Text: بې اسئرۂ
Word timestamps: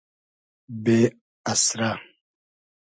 بې 0.83 0.99
اسئرۂ 1.51 1.91